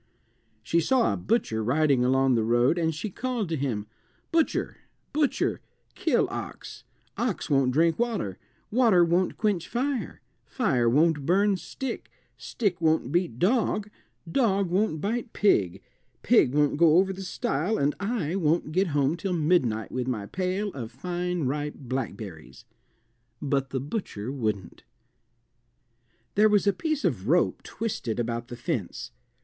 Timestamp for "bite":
15.01-15.33